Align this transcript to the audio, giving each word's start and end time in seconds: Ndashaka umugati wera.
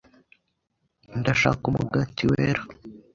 Ndashaka 1.19 1.63
umugati 1.71 2.23
wera. 2.31 2.61